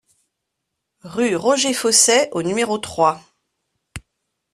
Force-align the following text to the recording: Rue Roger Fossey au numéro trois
Rue 1.03 1.35
Roger 1.35 1.75
Fossey 1.75 2.27
au 2.31 2.41
numéro 2.41 2.79
trois 2.79 3.21